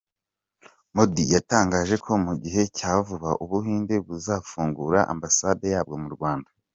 [0.93, 6.49] Modi yatangaje ko mu gihe cya vuba u Buhinde buzafungura Ambasade yabwo mu Rwanda.